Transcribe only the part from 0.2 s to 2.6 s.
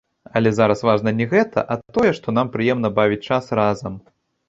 Але зараз важна не гэта, а тое, што нам